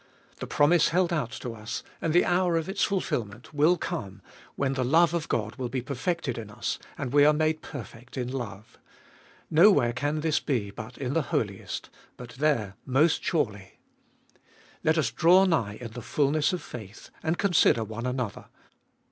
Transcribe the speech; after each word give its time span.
The 0.39 0.47
promise 0.47 0.87
held 0.87 1.13
out 1.13 1.29
to 1.41 1.53
us, 1.53 1.83
and 2.01 2.11
the 2.11 2.25
hour 2.25 2.57
of 2.57 2.67
its 2.67 2.83
fulfil 2.83 3.23
ment, 3.23 3.53
will 3.53 3.77
come, 3.77 4.23
when 4.55 4.73
the 4.73 4.83
love 4.83 5.13
of 5.13 5.27
God 5.27 5.57
will 5.57 5.69
be 5.69 5.83
perfected 5.83 6.39
in 6.39 6.49
us, 6.49 6.79
and 6.97 7.13
we 7.13 7.23
are 7.23 7.33
made 7.35 7.61
perfect 7.61 8.17
in 8.17 8.27
love. 8.27 8.79
Nowhere 9.51 9.93
can 9.93 10.21
this 10.21 10.39
be 10.39 10.71
but 10.71 10.97
in 10.97 11.13
the 11.13 11.27
Holiest; 11.31 11.91
but 12.17 12.29
there 12.31 12.77
most 12.83 13.23
surely. 13.23 13.77
Let 14.83 14.97
us 14.97 15.11
draw 15.11 15.45
nigh 15.45 15.77
in 15.79 15.91
the 15.91 16.01
fulness 16.01 16.51
of 16.51 16.63
faith, 16.63 17.11
and 17.21 17.37
consider 17.37 17.83
one 17.83 18.07
another. 18.07 18.45